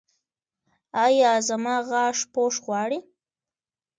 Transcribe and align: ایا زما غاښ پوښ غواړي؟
ایا 1.05 1.31
زما 1.47 1.75
غاښ 1.89 2.17
پوښ 2.33 2.53
غواړي؟ 2.65 2.99